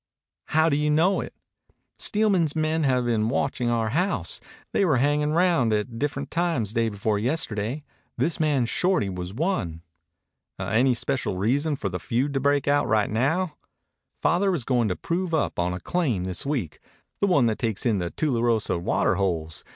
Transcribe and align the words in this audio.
"How 0.47 0.67
do 0.67 0.75
you 0.77 0.89
know 0.89 1.21
it?" 1.21 1.31
"Steelman's 1.99 2.55
men 2.55 2.85
have 2.85 3.05
been 3.05 3.29
watching 3.29 3.69
our 3.69 3.89
house. 3.89 4.41
They 4.71 4.83
were 4.83 4.97
hanging 4.97 5.31
around 5.33 5.71
at 5.73 5.99
different 5.99 6.31
times 6.31 6.73
day 6.73 6.89
before 6.89 7.19
yesterday. 7.19 7.83
This 8.17 8.39
man 8.39 8.65
Shorty 8.65 9.09
was 9.09 9.31
one." 9.31 9.83
"Any 10.57 10.95
special 10.95 11.37
reason 11.37 11.75
for 11.75 11.89
the 11.89 11.99
feud 11.99 12.33
to 12.33 12.39
break 12.39 12.67
out 12.67 12.87
right 12.87 13.11
now?" 13.11 13.57
"Father 14.23 14.49
was 14.49 14.63
going 14.63 14.87
to 14.87 14.95
prove 14.95 15.35
up 15.35 15.59
on 15.59 15.71
a 15.71 15.79
claim 15.79 16.23
this 16.23 16.47
week 16.47 16.79
the 17.19 17.27
one 17.27 17.45
that 17.45 17.59
takes 17.59 17.85
in 17.85 17.99
the 17.99 18.09
Tularosa 18.09 18.79
water 18.81 19.13
holes. 19.21 19.63